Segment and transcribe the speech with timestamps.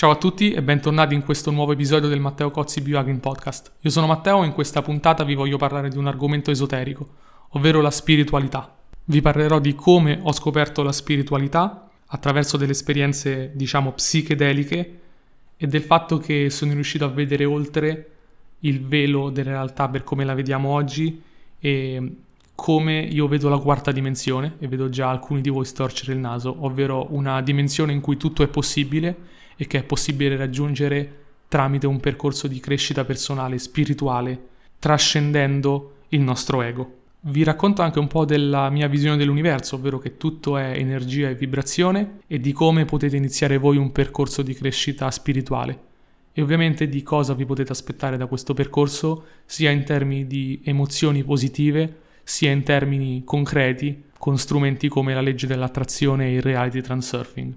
[0.00, 3.72] Ciao a tutti e bentornati in questo nuovo episodio del Matteo Cozzi Biohacking Podcast.
[3.80, 7.06] Io sono Matteo e in questa puntata vi voglio parlare di un argomento esoterico,
[7.50, 8.74] ovvero la spiritualità.
[9.04, 15.00] Vi parlerò di come ho scoperto la spiritualità attraverso delle esperienze, diciamo, psichedeliche
[15.58, 18.10] e del fatto che sono riuscito a vedere oltre
[18.60, 21.20] il velo della realtà per come la vediamo oggi
[21.58, 22.12] e
[22.54, 26.56] come io vedo la quarta dimensione e vedo già alcuni di voi storcere il naso,
[26.60, 31.16] ovvero una dimensione in cui tutto è possibile e che è possibile raggiungere
[31.46, 34.40] tramite un percorso di crescita personale, spirituale,
[34.78, 36.94] trascendendo il nostro ego.
[37.20, 41.34] Vi racconto anche un po' della mia visione dell'universo, ovvero che tutto è energia e
[41.34, 45.88] vibrazione e di come potete iniziare voi un percorso di crescita spirituale
[46.32, 51.22] e ovviamente di cosa vi potete aspettare da questo percorso sia in termini di emozioni
[51.22, 57.52] positive sia in termini concreti con strumenti come la legge dell'attrazione e il reality transurfing.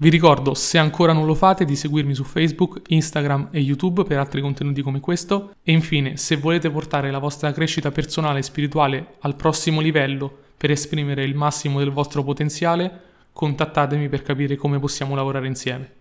[0.00, 4.16] Vi ricordo, se ancora non lo fate, di seguirmi su Facebook, Instagram e YouTube per
[4.16, 5.52] altri contenuti come questo.
[5.62, 10.70] E infine, se volete portare la vostra crescita personale e spirituale al prossimo livello per
[10.70, 12.90] esprimere il massimo del vostro potenziale,
[13.30, 15.92] contattatemi per capire come possiamo lavorare insieme.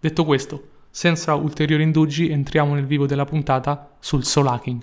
[0.00, 4.82] Detto questo, senza ulteriori indugi, entriamo nel vivo della puntata sul soul hacking.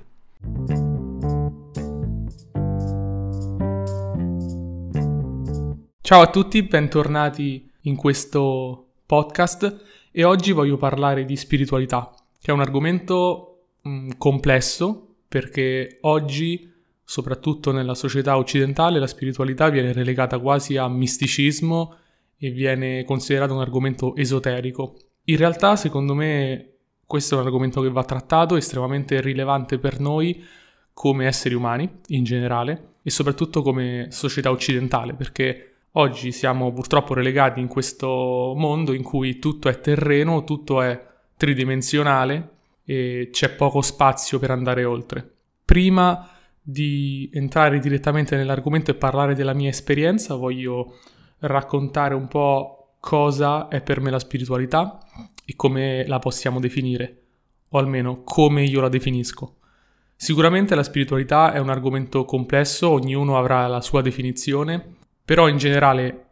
[6.02, 12.54] Ciao a tutti, bentornati in questo podcast e oggi voglio parlare di spiritualità, che è
[12.54, 16.72] un argomento mh, mm, complesso perché oggi,
[17.04, 21.96] soprattutto nella società occidentale, la spiritualità viene relegata quasi a misticismo
[22.38, 24.96] e viene considerato un argomento esoterico.
[25.26, 26.70] In realtà, secondo me,
[27.06, 30.44] questo è un argomento che va trattato, estremamente rilevante per noi
[30.94, 35.69] come esseri umani in generale e soprattutto come società occidentale, perché
[36.00, 40.98] Oggi siamo purtroppo relegati in questo mondo in cui tutto è terreno, tutto è
[41.36, 42.52] tridimensionale
[42.86, 45.30] e c'è poco spazio per andare oltre.
[45.66, 46.26] Prima
[46.62, 51.00] di entrare direttamente nell'argomento e parlare della mia esperienza, voglio
[51.40, 55.00] raccontare un po' cosa è per me la spiritualità
[55.44, 57.24] e come la possiamo definire,
[57.68, 59.58] o almeno come io la definisco.
[60.16, 64.96] Sicuramente la spiritualità è un argomento complesso, ognuno avrà la sua definizione
[65.30, 66.26] però in generale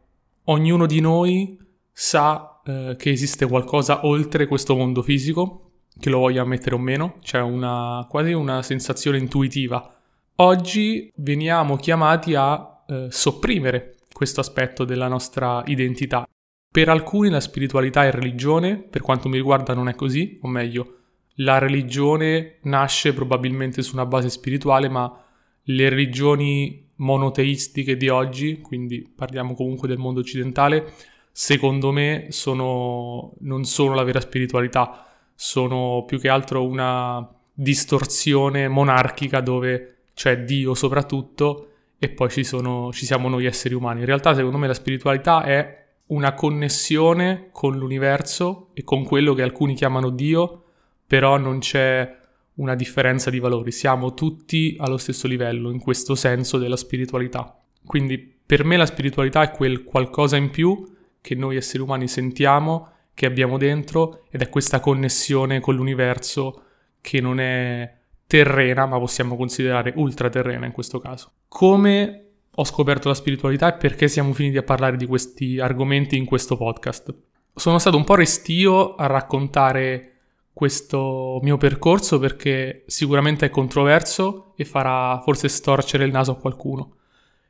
[0.46, 1.56] ognuno di noi
[1.92, 7.18] sa eh, che esiste qualcosa oltre questo mondo fisico, che lo voglia ammettere o meno,
[7.22, 9.96] c'è una, quasi una sensazione intuitiva.
[10.38, 16.28] Oggi veniamo chiamati a eh, sopprimere questo aspetto della nostra identità.
[16.68, 20.96] Per alcuni la spiritualità è religione, per quanto mi riguarda non è così, o meglio,
[21.36, 25.24] la religione nasce probabilmente su una base spirituale, ma
[25.66, 30.94] le religioni monoteistiche di oggi, quindi parliamo comunque del mondo occidentale,
[31.32, 35.06] secondo me sono, non sono la vera spiritualità,
[35.36, 41.70] sono più che altro una distorsione monarchica dove c'è Dio soprattutto
[42.00, 44.00] e poi ci, sono, ci siamo noi esseri umani.
[44.00, 49.42] In realtà secondo me la spiritualità è una connessione con l'universo e con quello che
[49.42, 50.64] alcuni chiamano Dio,
[51.06, 52.17] però non c'è
[52.58, 57.60] una differenza di valori, siamo tutti allo stesso livello in questo senso della spiritualità.
[57.86, 62.92] Quindi per me la spiritualità è quel qualcosa in più che noi esseri umani sentiamo,
[63.14, 66.62] che abbiamo dentro ed è questa connessione con l'universo
[67.02, 67.96] che non è
[68.28, 71.32] terrena, ma possiamo considerare ultraterrena in questo caso.
[71.48, 76.26] Come ho scoperto la spiritualità e perché siamo finiti a parlare di questi argomenti in
[76.26, 77.14] questo podcast?
[77.54, 80.17] Sono stato un po' restio a raccontare
[80.58, 86.96] questo mio percorso perché sicuramente è controverso e farà forse storcere il naso a qualcuno.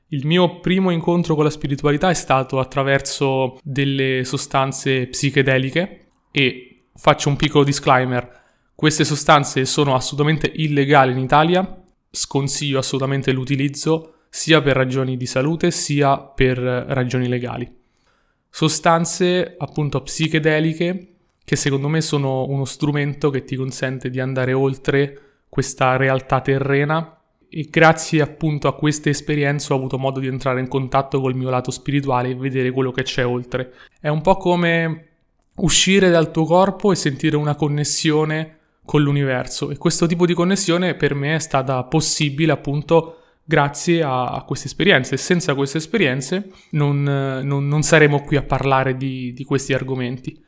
[0.08, 7.30] Il mio primo incontro con la spiritualità è stato attraverso delle sostanze psichedeliche e faccio
[7.30, 8.44] un piccolo disclaimer,
[8.76, 11.82] queste sostanze sono assolutamente illegali in Italia,
[12.12, 17.74] sconsiglio assolutamente l'utilizzo sia per ragioni di salute sia per ragioni legali.
[18.50, 21.14] Sostanze appunto psichedeliche
[21.48, 27.22] che secondo me sono uno strumento che ti consente di andare oltre questa realtà terrena
[27.48, 31.50] e grazie appunto a queste esperienze ho avuto modo di entrare in contatto col mio
[31.50, 33.76] lato spirituale e vedere quello che c'è oltre.
[34.02, 35.06] È un po' come
[35.56, 40.96] uscire dal tuo corpo e sentire una connessione con l'universo e questo tipo di connessione
[40.96, 47.04] per me è stata possibile appunto grazie a, a queste esperienze senza queste esperienze non,
[47.04, 50.44] non, non saremo qui a parlare di, di questi argomenti.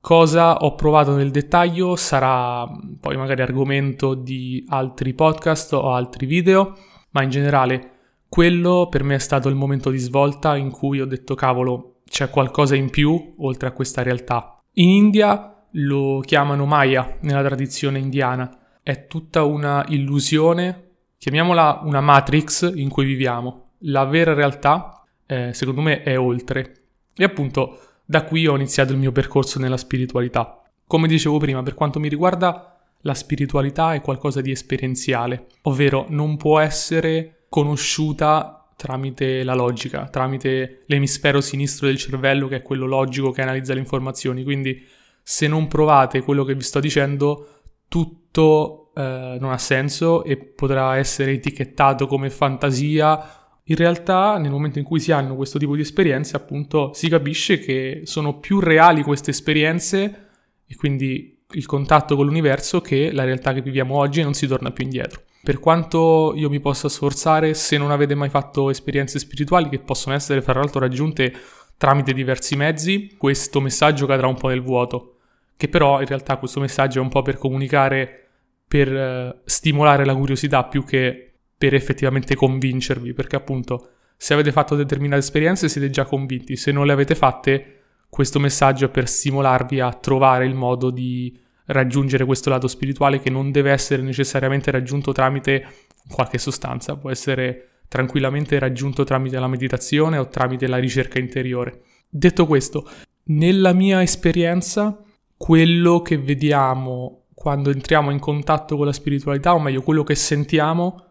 [0.00, 2.66] Cosa ho provato nel dettaglio sarà
[2.98, 6.74] poi magari argomento di altri podcast o altri video,
[7.10, 11.04] ma in generale quello per me è stato il momento di svolta in cui ho
[11.04, 14.58] detto cavolo, c'è qualcosa in più oltre a questa realtà.
[14.74, 18.78] In India lo chiamano Maya nella tradizione indiana.
[18.82, 23.72] È tutta una illusione, chiamiamola una matrix in cui viviamo.
[23.80, 26.84] La vera realtà, eh, secondo me, è oltre.
[27.14, 27.78] E appunto
[28.10, 30.60] da qui ho iniziato il mio percorso nella spiritualità.
[30.84, 36.36] Come dicevo prima, per quanto mi riguarda, la spiritualità è qualcosa di esperienziale, ovvero non
[36.36, 43.30] può essere conosciuta tramite la logica, tramite l'emisfero sinistro del cervello che è quello logico
[43.30, 44.42] che analizza le informazioni.
[44.42, 44.84] Quindi
[45.22, 50.96] se non provate quello che vi sto dicendo, tutto eh, non ha senso e potrà
[50.96, 53.39] essere etichettato come fantasia.
[53.70, 57.60] In realtà, nel momento in cui si hanno questo tipo di esperienze, appunto, si capisce
[57.60, 60.28] che sono più reali queste esperienze
[60.66, 64.48] e quindi il contatto con l'universo che la realtà che viviamo oggi e non si
[64.48, 65.22] torna più indietro.
[65.44, 70.16] Per quanto io mi possa sforzare, se non avete mai fatto esperienze spirituali che possono
[70.16, 71.32] essere fra l'altro raggiunte
[71.76, 75.18] tramite diversi mezzi, questo messaggio cadrà un po' nel vuoto,
[75.56, 78.30] che però in realtà questo messaggio è un po' per comunicare,
[78.66, 81.29] per eh, stimolare la curiosità più che
[81.60, 86.86] per effettivamente convincervi, perché appunto se avete fatto determinate esperienze siete già convinti, se non
[86.86, 92.48] le avete fatte questo messaggio è per stimolarvi a trovare il modo di raggiungere questo
[92.48, 95.66] lato spirituale che non deve essere necessariamente raggiunto tramite
[96.08, 101.82] qualche sostanza, può essere tranquillamente raggiunto tramite la meditazione o tramite la ricerca interiore.
[102.08, 102.88] Detto questo,
[103.24, 104.98] nella mia esperienza,
[105.36, 111.09] quello che vediamo quando entriamo in contatto con la spiritualità, o meglio, quello che sentiamo,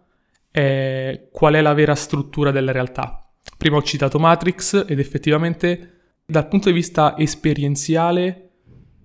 [0.51, 3.29] è qual è la vera struttura della realtà.
[3.57, 8.51] Prima ho citato Matrix ed effettivamente dal punto di vista esperienziale,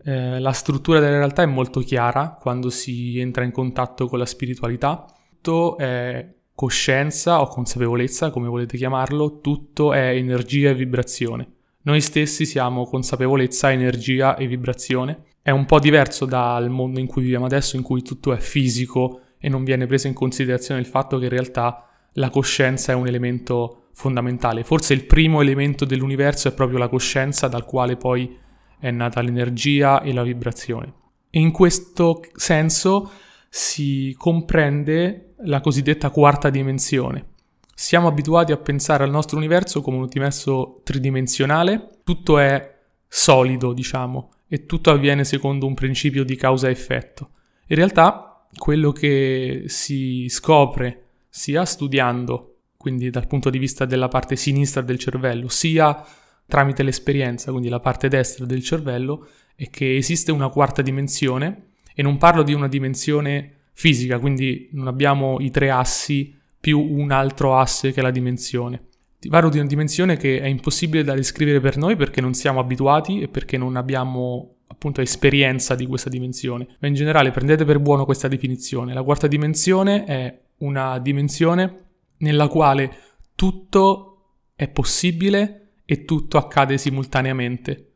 [0.05, 4.27] eh, la struttura della realtà è molto chiara quando si entra in contatto con la
[4.27, 5.07] spiritualità.
[5.31, 11.49] Tutto è coscienza o consapevolezza, come volete chiamarlo, tutto è energia e vibrazione.
[11.83, 15.25] Noi stessi siamo consapevolezza, energia e vibrazione.
[15.41, 19.21] È un po' diverso dal mondo in cui viviamo adesso, in cui tutto è fisico
[19.45, 23.07] e non viene preso in considerazione il fatto che in realtà la coscienza è un
[23.07, 24.65] elemento fondamentale.
[24.65, 28.39] Forse il primo elemento dell'universo è proprio la coscienza, dal quale poi
[28.79, 30.95] è nata l'energia e la vibrazione.
[31.29, 33.11] E in questo senso
[33.51, 37.33] si comprende la cosiddetta quarta dimensione.
[37.75, 42.77] Siamo abituati a pensare al nostro universo come un universo tridimensionale, tutto è
[43.07, 47.29] solido, diciamo, e tutto avviene secondo un principio di causa-effetto.
[47.67, 52.55] In realtà, quello che si scopre sia studiando
[52.85, 56.05] quindi dal punto di vista della parte sinistra del cervello, sia
[56.47, 62.03] tramite l'esperienza, quindi la parte destra del cervello, è che esiste una quarta dimensione e
[62.03, 67.57] non parlo di una dimensione fisica, quindi non abbiamo i tre assi più un altro
[67.57, 68.89] asse che è la dimensione.
[69.19, 72.61] Ti parlo di una dimensione che è impossibile da descrivere per noi perché non siamo
[72.61, 76.77] abituati e perché non abbiamo appunto esperienza di questa dimensione.
[76.81, 78.93] Ma in generale prendete per buono questa definizione.
[78.93, 81.83] La quarta dimensione è una dimensione
[82.19, 82.91] nella quale
[83.35, 84.11] tutto
[84.55, 87.93] è possibile e tutto accade simultaneamente.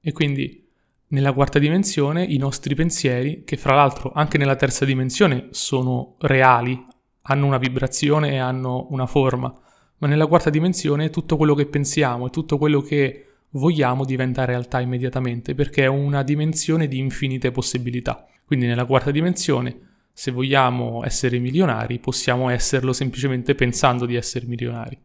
[0.00, 0.66] E quindi
[1.08, 6.86] nella quarta dimensione i nostri pensieri, che fra l'altro anche nella terza dimensione sono reali,
[7.22, 9.52] hanno una vibrazione e hanno una forma,
[9.98, 14.80] ma nella quarta dimensione tutto quello che pensiamo e tutto quello che vogliamo diventa realtà
[14.80, 18.26] immediatamente, perché è una dimensione di infinite possibilità.
[18.44, 19.86] Quindi nella quarta dimensione
[20.18, 24.98] se vogliamo essere milionari, possiamo esserlo semplicemente pensando di essere milionari.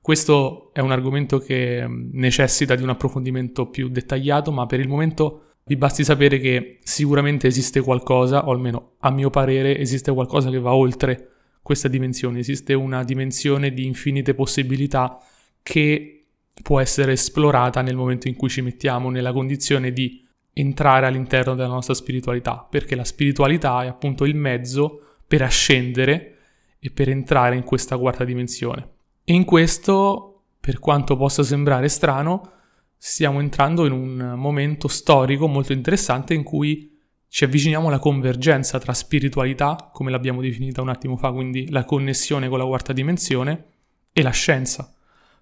[0.00, 4.88] Questo è un argomento che mm, necessita di un approfondimento più dettagliato, ma per il
[4.88, 10.50] momento vi basti sapere che sicuramente esiste qualcosa, o almeno a mio parere esiste qualcosa
[10.50, 11.28] che va oltre
[11.62, 15.18] questa dimensione, esiste una dimensione di infinite possibilità
[15.62, 16.15] che
[16.62, 21.68] può essere esplorata nel momento in cui ci mettiamo nella condizione di entrare all'interno della
[21.68, 26.38] nostra spiritualità, perché la spiritualità è appunto il mezzo per ascendere
[26.78, 28.88] e per entrare in questa quarta dimensione.
[29.24, 32.52] E in questo, per quanto possa sembrare strano,
[32.96, 36.94] stiamo entrando in un momento storico molto interessante in cui
[37.28, 42.48] ci avviciniamo alla convergenza tra spiritualità, come l'abbiamo definita un attimo fa, quindi la connessione
[42.48, 43.64] con la quarta dimensione,
[44.12, 44.94] e la scienza.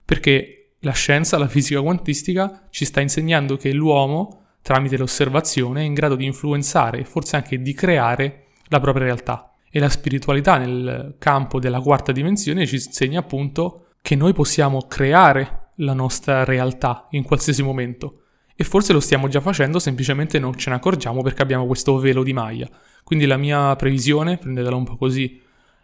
[0.04, 5.94] Perché la scienza, la fisica quantistica, ci sta insegnando che l'uomo tramite l'osservazione è in
[5.94, 9.52] grado di influenzare e forse anche di creare la propria realtà.
[9.70, 15.72] E la spiritualità nel campo della quarta dimensione ci insegna appunto che noi possiamo creare
[15.76, 18.20] la nostra realtà in qualsiasi momento.
[18.54, 22.22] E forse lo stiamo già facendo, semplicemente non ce ne accorgiamo perché abbiamo questo velo
[22.22, 22.68] di maglia.
[23.02, 25.40] Quindi la mia previsione, prendetela un po' così,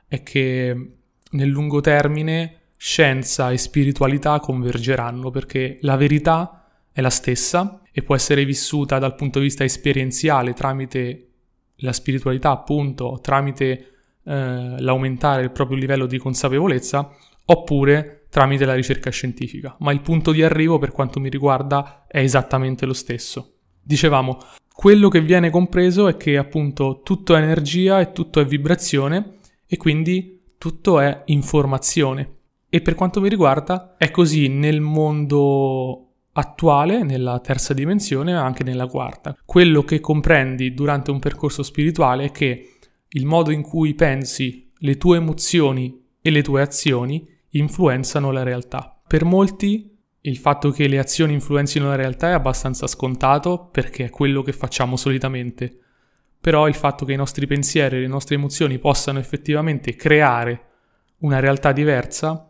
[0.07, 0.92] è che
[1.33, 8.15] nel lungo termine scienza e spiritualità convergeranno perché la verità è la stessa e può
[8.15, 11.27] essere vissuta dal punto di vista esperienziale tramite
[11.83, 13.89] la spiritualità, appunto, tramite
[14.25, 19.77] eh, l'aumentare il proprio livello di consapevolezza, oppure tramite la ricerca scientifica.
[19.81, 23.57] Ma il punto di arrivo, per quanto mi riguarda, è esattamente lo stesso.
[23.83, 24.39] Dicevamo,
[24.73, 29.35] quello che viene compreso è che appunto tutto è energia e tutto è vibrazione
[29.67, 32.39] e quindi tutto è informazione.
[32.73, 38.62] E per quanto mi riguarda è così nel mondo attuale, nella terza dimensione, ma anche
[38.62, 39.37] nella quarta.
[39.45, 42.77] Quello che comprendi durante un percorso spirituale è che
[43.09, 49.00] il modo in cui pensi, le tue emozioni e le tue azioni influenzano la realtà.
[49.05, 54.11] Per molti il fatto che le azioni influenzino la realtà è abbastanza scontato perché è
[54.11, 55.77] quello che facciamo solitamente.
[56.41, 60.67] Però il fatto che i nostri pensieri e le nostre emozioni possano effettivamente creare
[61.19, 62.50] una realtà diversa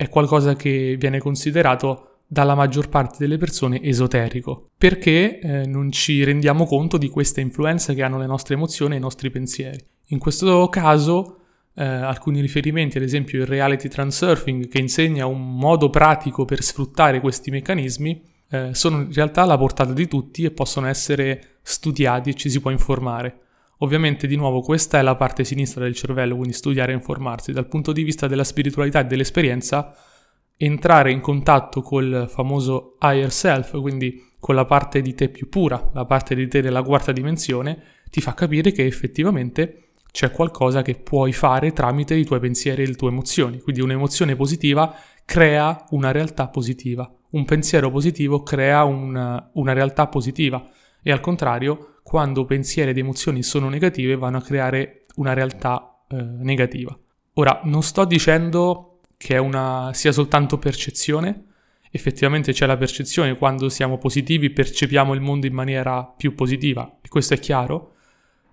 [0.00, 6.24] è qualcosa che viene considerato dalla maggior parte delle persone esoterico, perché eh, non ci
[6.24, 9.78] rendiamo conto di questa influenza che hanno le nostre emozioni e i nostri pensieri.
[10.06, 11.40] In questo caso,
[11.74, 17.20] eh, alcuni riferimenti, ad esempio il reality transurfing, che insegna un modo pratico per sfruttare
[17.20, 22.34] questi meccanismi, eh, sono in realtà alla portata di tutti e possono essere studiati e
[22.34, 23.38] ci si può informare.
[23.82, 27.52] Ovviamente, di nuovo, questa è la parte sinistra del cervello, quindi studiare e informarsi.
[27.52, 29.94] Dal punto di vista della spiritualità e dell'esperienza,
[30.56, 35.90] entrare in contatto col famoso higher self, quindi con la parte di te più pura,
[35.94, 40.96] la parte di te della quarta dimensione, ti fa capire che effettivamente c'è qualcosa che
[40.96, 43.60] puoi fare tramite i tuoi pensieri e le tue emozioni.
[43.60, 44.94] Quindi un'emozione positiva
[45.24, 50.68] crea una realtà positiva, un pensiero positivo crea una, una realtà positiva
[51.02, 56.16] e al contrario, quando pensieri ed emozioni sono negative vanno a creare una realtà eh,
[56.20, 56.98] negativa.
[57.34, 61.44] Ora, non sto dicendo che una, sia soltanto percezione.
[61.88, 67.08] Effettivamente c'è la percezione, quando siamo positivi percepiamo il mondo in maniera più positiva, e
[67.08, 67.92] questo è chiaro,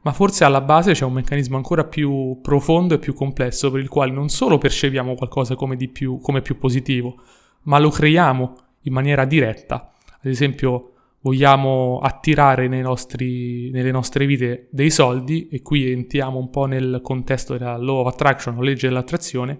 [0.01, 3.89] ma forse alla base c'è un meccanismo ancora più profondo e più complesso per il
[3.89, 7.23] quale non solo percepiamo qualcosa come, più, come più positivo,
[7.63, 9.93] ma lo creiamo in maniera diretta.
[10.21, 16.65] Ad esempio, vogliamo attirare nostri, nelle nostre vite dei soldi, e qui entriamo un po'
[16.65, 19.59] nel contesto della law of attraction o legge dell'attrazione,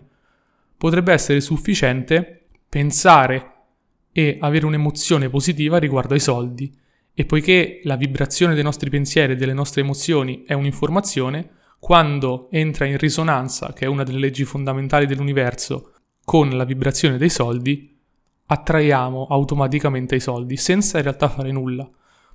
[0.78, 3.54] potrebbe essere sufficiente pensare
[4.12, 6.74] e avere un'emozione positiva riguardo ai soldi.
[7.14, 11.50] E poiché la vibrazione dei nostri pensieri e delle nostre emozioni è un'informazione,
[11.80, 17.30] quando entra in risonanza, che è una delle leggi fondamentali dell'universo, con la vibrazione dei
[17.30, 17.97] soldi,
[18.48, 21.88] attraiamo automaticamente i soldi, senza in realtà fare nulla.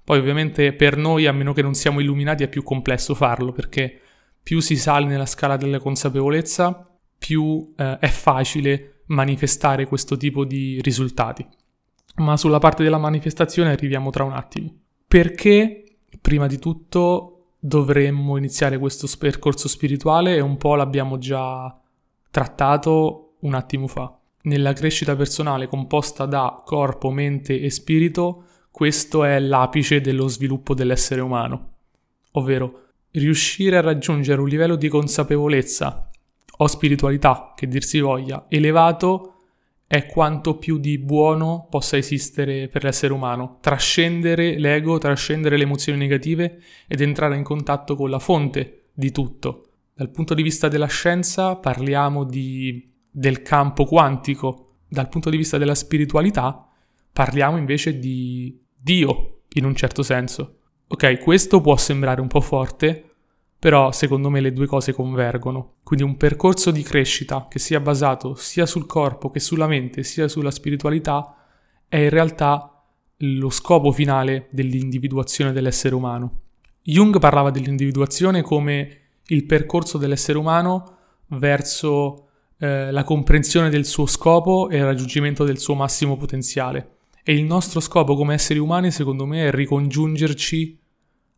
[0.05, 4.01] Poi ovviamente per noi, a meno che non siamo illuminati, è più complesso farlo, perché
[4.43, 10.81] più si sale nella scala della consapevolezza, più eh, è facile manifestare questo tipo di
[10.83, 11.47] risultati.
[12.17, 14.75] Ma sulla parte della manifestazione arriviamo tra un attimo.
[15.07, 15.85] Perché,
[16.21, 21.75] prima di tutto, dovremmo iniziare questo percorso spirituale e un po' l'abbiamo già
[22.31, 24.19] trattato un attimo fa.
[24.43, 31.21] Nella crescita personale composta da corpo, mente e spirito, questo è l'apice dello sviluppo dell'essere
[31.21, 31.75] umano,
[32.33, 36.11] ovvero riuscire a raggiungere un livello di consapevolezza
[36.57, 39.35] o spiritualità, che dir si voglia, elevato
[39.87, 45.99] è quanto più di buono possa esistere per l'essere umano, trascendere l'ego, trascendere le emozioni
[45.99, 49.67] negative ed entrare in contatto con la fonte di tutto.
[49.95, 55.59] Dal punto di vista della scienza parliamo di, del campo quantico, dal punto di vista
[55.59, 56.67] della spiritualità
[57.13, 60.57] parliamo invece di Dio, in un certo senso.
[60.89, 63.11] Ok, questo può sembrare un po' forte,
[63.59, 65.75] però secondo me le due cose convergono.
[65.83, 70.27] Quindi un percorso di crescita che sia basato sia sul corpo che sulla mente, sia
[70.27, 71.37] sulla spiritualità,
[71.87, 72.83] è in realtà
[73.19, 76.41] lo scopo finale dell'individuazione dell'essere umano.
[76.83, 80.97] Jung parlava dell'individuazione come il percorso dell'essere umano
[81.29, 82.31] verso
[82.63, 86.99] eh, la comprensione del suo scopo e il raggiungimento del suo massimo potenziale.
[87.25, 90.79] E il nostro scopo come esseri umani, secondo me, è ricongiungerci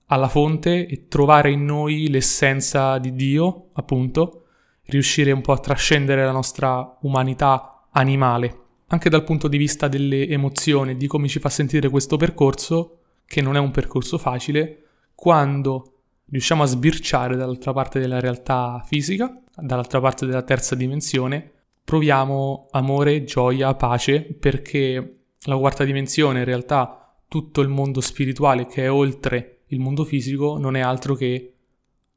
[0.09, 4.43] alla fonte e trovare in noi l'essenza di Dio, appunto,
[4.85, 10.29] riuscire un po' a trascendere la nostra umanità animale, anche dal punto di vista delle
[10.29, 14.83] emozioni, di come ci fa sentire questo percorso, che non è un percorso facile,
[15.15, 15.94] quando
[16.31, 21.51] riusciamo a sbirciare dall'altra parte della realtà fisica, dall'altra parte della terza dimensione,
[21.85, 28.85] proviamo amore, gioia, pace, perché la quarta dimensione in realtà tutto il mondo spirituale che
[28.85, 31.55] è oltre il mondo fisico non è altro che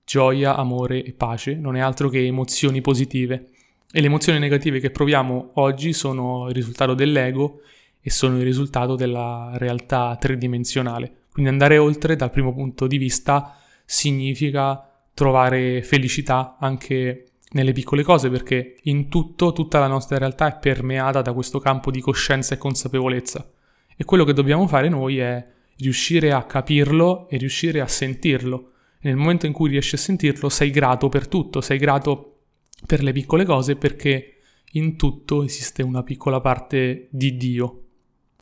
[0.06, 3.50] gioia, amore e pace, non è altro che emozioni positive.
[3.92, 7.62] E le emozioni negative che proviamo oggi sono il risultato dell'ego
[8.00, 11.24] e sono il risultato della realtà tridimensionale.
[11.32, 13.57] Quindi andare oltre dal primo punto di vista
[13.88, 20.60] significa trovare felicità anche nelle piccole cose, perché in tutto, tutta la nostra realtà è
[20.60, 23.50] permeata da questo campo di coscienza e consapevolezza.
[23.96, 28.72] E quello che dobbiamo fare noi è riuscire a capirlo e riuscire a sentirlo.
[29.00, 32.42] E nel momento in cui riesci a sentirlo, sei grato per tutto, sei grato
[32.86, 34.34] per le piccole cose perché
[34.72, 37.84] in tutto esiste una piccola parte di Dio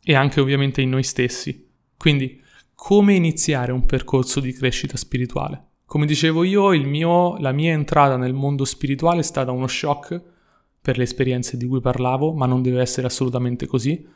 [0.02, 1.68] e anche ovviamente in noi stessi.
[1.96, 2.42] Quindi,
[2.76, 5.64] come iniziare un percorso di crescita spirituale?
[5.86, 10.22] Come dicevo io, mio, la mia entrata nel mondo spirituale è stata uno shock
[10.80, 14.06] per le esperienze di cui parlavo, ma non deve essere assolutamente così.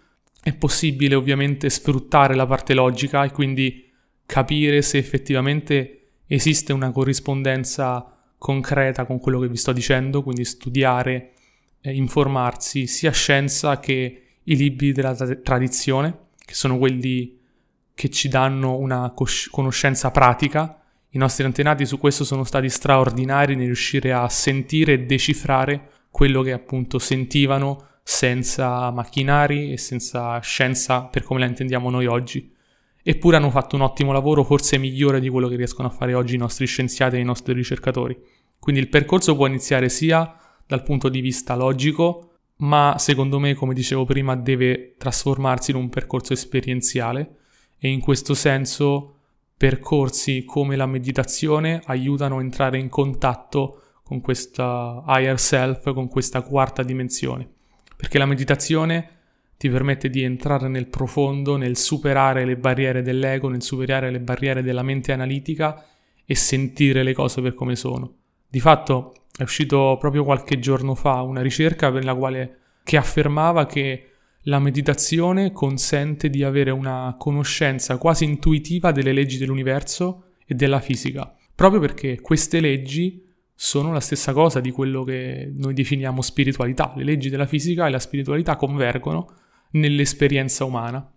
[0.40, 3.90] È possibile ovviamente sfruttare la parte logica e quindi
[4.26, 11.32] capire se effettivamente esiste una corrispondenza concreta con quello che vi sto dicendo, quindi studiare,
[11.80, 17.39] eh, informarsi, sia scienza che i libri della tra- tradizione, che sono quelli
[18.00, 20.80] che ci danno una cos- conoscenza pratica
[21.10, 26.40] i nostri antenati su questo sono stati straordinari nel riuscire a sentire e decifrare quello
[26.40, 32.50] che appunto sentivano senza macchinari e senza scienza per come la intendiamo noi oggi.
[33.02, 36.36] Eppure hanno fatto un ottimo lavoro, forse migliore di quello che riescono a fare oggi
[36.36, 38.16] i nostri scienziati e i nostri ricercatori.
[38.58, 43.74] Quindi il percorso può iniziare sia dal punto di vista logico, ma secondo me, come
[43.74, 47.34] dicevo prima, deve trasformarsi in un percorso esperienziale
[47.80, 49.14] e in questo senso
[49.56, 56.42] percorsi come la meditazione aiutano a entrare in contatto con questa higher self, con questa
[56.42, 57.48] quarta dimensione.
[57.96, 59.18] Perché la meditazione
[59.56, 64.62] ti permette di entrare nel profondo, nel superare le barriere dell'ego, nel superare le barriere
[64.62, 65.84] della mente analitica
[66.24, 68.14] e sentire le cose per come sono.
[68.48, 73.66] Di fatto è uscito proprio qualche giorno fa una ricerca per la quale che affermava
[73.66, 74.09] che
[74.50, 81.32] la meditazione consente di avere una conoscenza quasi intuitiva delle leggi dell'universo e della fisica,
[81.54, 86.92] proprio perché queste leggi sono la stessa cosa di quello che noi definiamo spiritualità.
[86.96, 89.34] Le leggi della fisica e la spiritualità convergono
[89.72, 91.08] nell'esperienza umana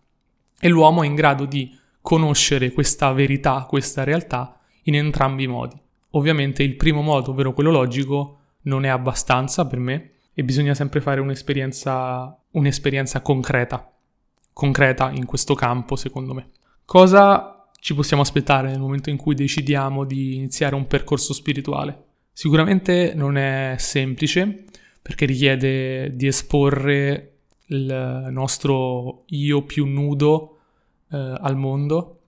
[0.59, 5.81] e l'uomo è in grado di conoscere questa verità, questa realtà in entrambi i modi.
[6.11, 11.01] Ovviamente il primo modo, ovvero quello logico, non è abbastanza per me e bisogna sempre
[11.01, 13.91] fare un'esperienza, un'esperienza concreta,
[14.51, 16.49] concreta in questo campo secondo me.
[16.85, 22.05] Cosa ci possiamo aspettare nel momento in cui decidiamo di iniziare un percorso spirituale?
[22.31, 24.65] Sicuramente non è semplice
[25.01, 27.33] perché richiede di esporre
[27.67, 30.59] il nostro io più nudo
[31.11, 32.19] eh, al mondo,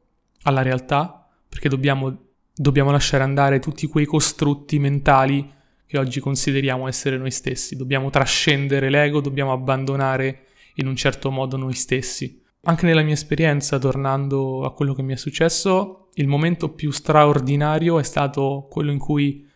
[0.43, 2.17] alla realtà, perché dobbiamo,
[2.53, 5.53] dobbiamo lasciare andare tutti quei costrutti mentali
[5.87, 7.75] che oggi consideriamo essere noi stessi.
[7.75, 10.45] Dobbiamo trascendere l'ego, dobbiamo abbandonare
[10.75, 12.41] in un certo modo noi stessi.
[12.63, 17.99] Anche nella mia esperienza, tornando a quello che mi è successo, il momento più straordinario
[17.99, 19.47] è stato quello in cui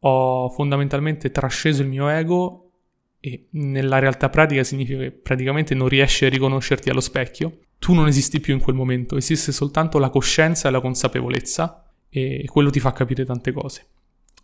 [0.00, 2.70] ho fondamentalmente trasceso il mio ego
[3.20, 7.60] e nella realtà pratica significa che praticamente non riesci a riconoscerti allo specchio.
[7.78, 12.44] Tu non esisti più in quel momento, esiste soltanto la coscienza e la consapevolezza e
[12.46, 13.86] quello ti fa capire tante cose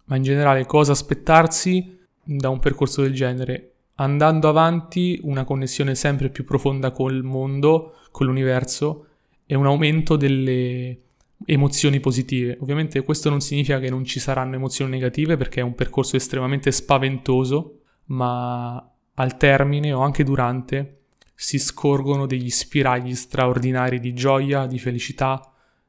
[0.07, 3.73] ma in generale cosa aspettarsi da un percorso del genere.
[3.97, 9.07] Andando avanti, una connessione sempre più profonda col mondo, con l'universo
[9.47, 11.01] e un aumento delle
[11.45, 12.59] emozioni positive.
[12.61, 16.71] Ovviamente questo non significa che non ci saranno emozioni negative perché è un percorso estremamente
[16.73, 21.01] spaventoso, ma al termine o anche durante
[21.35, 25.40] si scorgono degli spiragli straordinari di gioia, di felicità,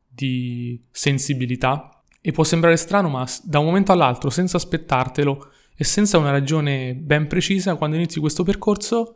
[0.08, 1.96] di sensibilità
[2.27, 6.93] e può sembrare strano, ma da un momento all'altro, senza aspettartelo e senza una ragione
[6.93, 9.15] ben precisa, quando inizi questo percorso,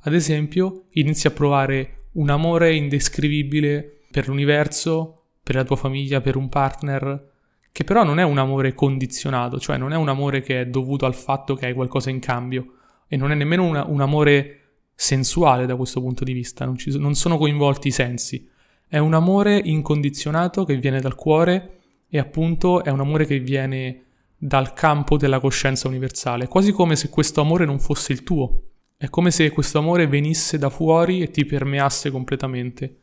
[0.00, 6.34] ad esempio, inizi a provare un amore indescrivibile per l'universo, per la tua famiglia, per
[6.34, 7.30] un partner,
[7.70, 11.06] che però non è un amore condizionato, cioè non è un amore che è dovuto
[11.06, 12.72] al fatto che hai qualcosa in cambio
[13.06, 14.62] e non è nemmeno una, un amore
[14.96, 18.48] sensuale da questo punto di vista, non, ci, non sono coinvolti i sensi,
[18.88, 21.77] è un amore incondizionato che viene dal cuore
[22.08, 24.04] e appunto è un amore che viene
[24.36, 28.62] dal campo della coscienza universale, quasi come se questo amore non fosse il tuo.
[28.96, 32.96] È come se questo amore venisse da fuori e ti permeasse completamente.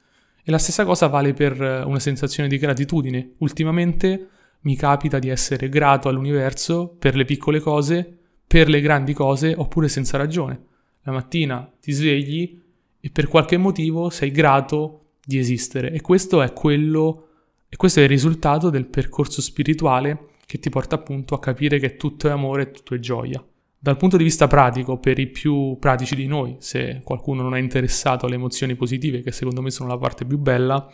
[0.43, 3.33] E la stessa cosa vale per eh, una sensazione di gratitudine.
[3.39, 4.27] Ultimamente
[4.61, 9.87] mi capita di essere grato all'universo per le piccole cose, per le grandi cose, oppure
[9.87, 10.59] senza ragione.
[11.03, 12.61] La mattina ti svegli
[12.99, 17.27] e per qualche motivo sei grato di esistere e questo è quello
[17.67, 21.95] e questo è il risultato del percorso spirituale che ti porta appunto a capire che
[21.95, 23.43] tutto è amore e tutto è gioia.
[23.77, 27.59] Dal punto di vista pratico, per i più pratici di noi, se qualcuno non è
[27.59, 30.89] interessato alle emozioni positive, che secondo me sono la parte più bella,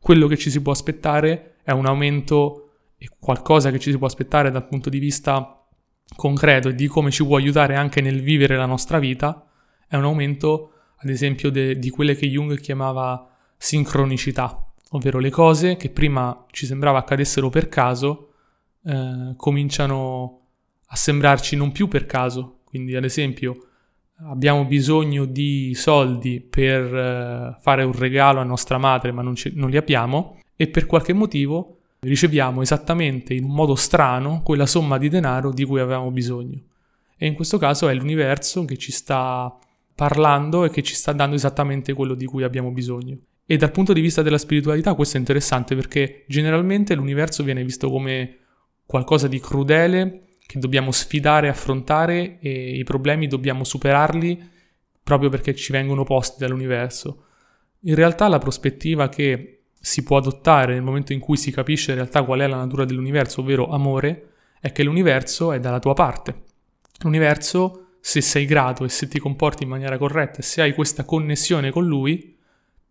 [0.00, 4.06] quello che ci si può aspettare è un aumento e qualcosa che ci si può
[4.06, 5.64] aspettare dal punto di vista
[6.16, 9.48] concreto e di come ci può aiutare anche nel vivere la nostra vita,
[9.86, 15.76] è un aumento, ad esempio, de, di quelle che Jung chiamava sincronicità, ovvero le cose
[15.76, 18.32] che prima ci sembrava accadessero per caso,
[18.84, 20.40] eh, cominciano
[20.86, 22.60] a sembrarci non più per caso.
[22.64, 23.68] Quindi, ad esempio,
[24.26, 29.70] abbiamo bisogno di soldi per eh, fare un regalo a nostra madre, ma non, non
[29.70, 35.08] li abbiamo, e per qualche motivo riceviamo esattamente in un modo strano quella somma di
[35.08, 36.60] denaro di cui avevamo bisogno.
[37.16, 39.56] E in questo caso è l'universo che ci sta
[39.94, 43.16] parlando e che ci sta dando esattamente quello di cui abbiamo bisogno.
[43.52, 47.90] E dal punto di vista della spiritualità questo è interessante perché generalmente l'universo viene visto
[47.90, 48.38] come
[48.86, 54.42] qualcosa di crudele che dobbiamo sfidare, affrontare e i problemi dobbiamo superarli
[55.02, 57.24] proprio perché ci vengono posti dall'universo.
[57.80, 61.98] In realtà la prospettiva che si può adottare nel momento in cui si capisce in
[61.98, 64.30] realtà qual è la natura dell'universo, ovvero amore,
[64.62, 66.44] è che l'universo è dalla tua parte.
[67.02, 71.04] L'universo, se sei grato e se ti comporti in maniera corretta e se hai questa
[71.04, 72.40] connessione con lui,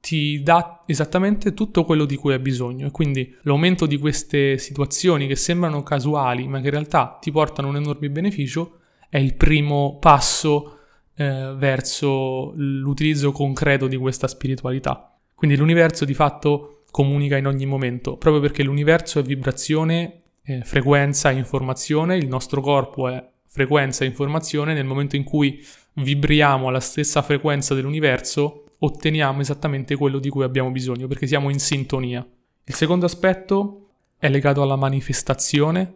[0.01, 5.27] ti dà esattamente tutto quello di cui hai bisogno e quindi l'aumento di queste situazioni
[5.27, 9.97] che sembrano casuali ma che in realtà ti portano un enorme beneficio è il primo
[9.99, 10.79] passo
[11.15, 15.13] eh, verso l'utilizzo concreto di questa spiritualità.
[15.35, 21.29] Quindi l'universo di fatto comunica in ogni momento, proprio perché l'universo è vibrazione, eh, frequenza
[21.29, 25.61] informazione, il nostro corpo è frequenza informazione, nel momento in cui
[25.95, 31.59] vibriamo alla stessa frequenza dell'universo otteniamo esattamente quello di cui abbiamo bisogno, perché siamo in
[31.59, 32.27] sintonia.
[32.63, 35.95] Il secondo aspetto è legato alla manifestazione,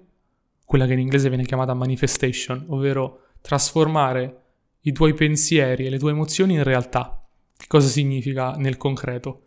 [0.66, 4.42] quella che in inglese viene chiamata manifestation, ovvero trasformare
[4.82, 7.24] i tuoi pensieri e le tue emozioni in realtà.
[7.58, 9.42] Che cosa significa nel concreto?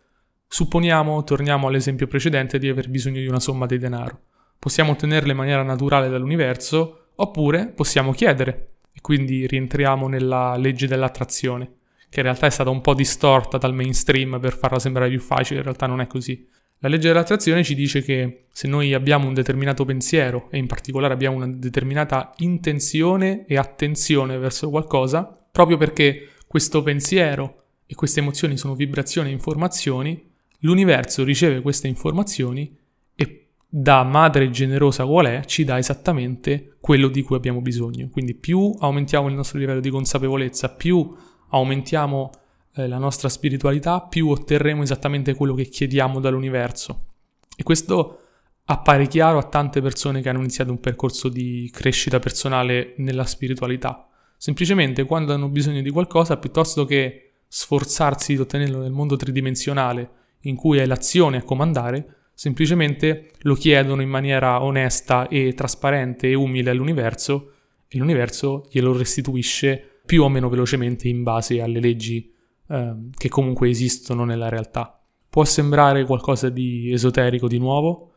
[0.48, 4.22] Supponiamo, torniamo all'esempio precedente, di aver bisogno di una somma di denaro.
[4.58, 11.77] Possiamo ottenerla in maniera naturale dall'universo oppure possiamo chiedere e quindi rientriamo nella legge dell'attrazione
[12.08, 15.58] che in realtà è stata un po' distorta dal mainstream per farla sembrare più facile,
[15.58, 16.46] in realtà non è così.
[16.80, 21.12] La legge dell'attrazione ci dice che se noi abbiamo un determinato pensiero e in particolare
[21.12, 28.56] abbiamo una determinata intenzione e attenzione verso qualcosa, proprio perché questo pensiero e queste emozioni
[28.56, 30.24] sono vibrazioni e informazioni,
[30.60, 32.76] l'universo riceve queste informazioni
[33.16, 38.08] e da madre generosa qual è ci dà esattamente quello di cui abbiamo bisogno.
[38.08, 41.12] Quindi più aumentiamo il nostro livello di consapevolezza, più
[41.48, 42.30] aumentiamo
[42.74, 47.04] eh, la nostra spiritualità, più otterremo esattamente quello che chiediamo dall'universo.
[47.56, 48.20] E questo
[48.64, 54.06] appare chiaro a tante persone che hanno iniziato un percorso di crescita personale nella spiritualità.
[54.36, 60.10] Semplicemente quando hanno bisogno di qualcosa, piuttosto che sforzarsi di ottenerlo nel mondo tridimensionale
[60.42, 66.34] in cui è l'azione a comandare, semplicemente lo chiedono in maniera onesta e trasparente e
[66.34, 67.54] umile all'universo
[67.88, 72.32] e l'universo glielo restituisce più o meno velocemente in base alle leggi
[72.66, 74.98] eh, che comunque esistono nella realtà.
[75.28, 78.12] Può sembrare qualcosa di esoterico di nuovo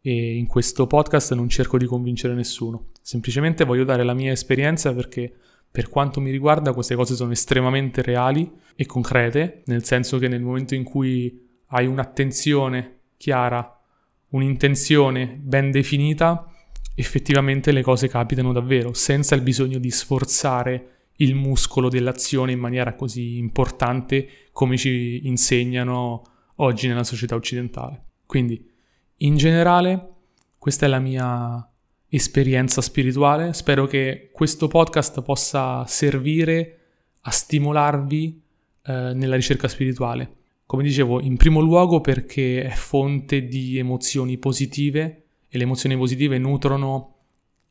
[0.00, 4.94] e in questo podcast non cerco di convincere nessuno, semplicemente voglio dare la mia esperienza
[4.94, 5.30] perché
[5.70, 10.40] per quanto mi riguarda queste cose sono estremamente reali e concrete, nel senso che nel
[10.40, 13.82] momento in cui hai un'attenzione chiara,
[14.30, 16.50] un'intenzione ben definita,
[16.94, 22.94] effettivamente le cose capitano davvero, senza il bisogno di sforzare il muscolo dell'azione in maniera
[22.94, 26.22] così importante come ci insegnano
[26.56, 28.04] oggi nella società occidentale.
[28.26, 28.70] Quindi,
[29.18, 30.12] in generale,
[30.58, 31.68] questa è la mia
[32.08, 33.52] esperienza spirituale.
[33.52, 36.78] Spero che questo podcast possa servire
[37.22, 38.42] a stimolarvi
[38.84, 40.36] eh, nella ricerca spirituale.
[40.66, 46.38] Come dicevo, in primo luogo perché è fonte di emozioni positive e le emozioni positive
[46.38, 47.10] nutrono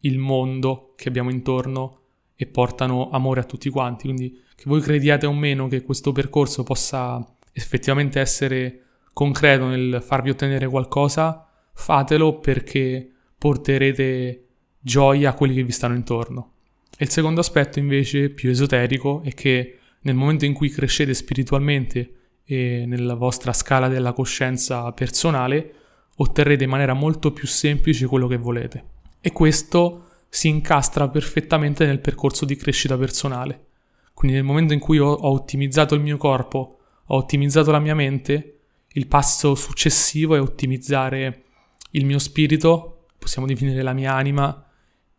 [0.01, 2.03] il mondo che abbiamo intorno
[2.36, 4.04] e portano amore a tutti quanti.
[4.06, 8.80] Quindi che voi crediate o meno che questo percorso possa effettivamente essere
[9.13, 14.48] concreto nel farvi ottenere qualcosa, fatelo perché porterete
[14.80, 16.52] gioia a quelli che vi stanno intorno.
[16.98, 22.13] E il secondo aspetto invece, più esoterico, è che nel momento in cui crescete spiritualmente
[22.43, 25.74] e nella vostra scala della coscienza personale,
[26.15, 28.84] otterrete in maniera molto più semplice quello che volete.
[29.22, 33.67] E questo si incastra perfettamente nel percorso di crescita personale.
[34.15, 37.93] Quindi nel momento in cui ho, ho ottimizzato il mio corpo, ho ottimizzato la mia
[37.93, 38.62] mente,
[38.93, 41.43] il passo successivo è ottimizzare
[41.91, 44.65] il mio spirito, possiamo definire la mia anima,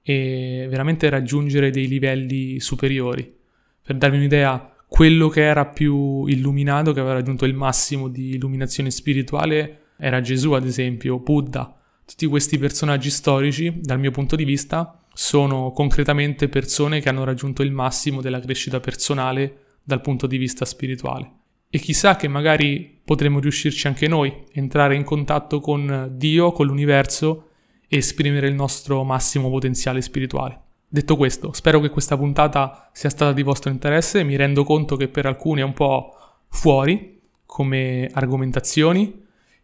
[0.03, 3.37] e veramente raggiungere dei livelli superiori.
[3.85, 8.91] Per darvi un'idea, quello che era più illuminato, che aveva raggiunto il massimo di illuminazione
[8.91, 11.73] spirituale, era Gesù, ad esempio, Buddha.
[12.05, 17.63] Tutti questi personaggi storici, dal mio punto di vista, sono concretamente persone che hanno raggiunto
[17.63, 21.31] il massimo della crescita personale dal punto di vista spirituale.
[21.71, 27.49] E chissà che magari potremo riuscirci anche noi, entrare in contatto con Dio, con l'universo
[27.89, 30.61] e esprimere il nostro massimo potenziale spirituale.
[30.89, 35.09] Detto questo, spero che questa puntata sia stata di vostro interesse, mi rendo conto che
[35.09, 36.17] per alcuni è un po'
[36.49, 39.23] fuori come argomentazioni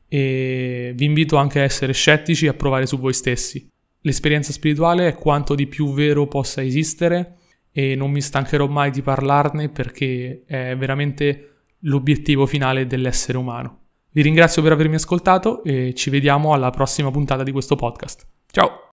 [0.08, 3.68] e vi invito anche a essere scettici e a provare su voi stessi.
[4.02, 7.36] L'esperienza spirituale è quanto di più vero possa esistere
[7.70, 11.46] e non mi stancherò mai di parlarne perché è veramente
[11.80, 13.78] l'obiettivo finale dell'essere umano.
[14.12, 18.26] Vi ringrazio per avermi ascoltato e ci vediamo alla prossima puntata di questo podcast.
[18.50, 18.88] Ciao!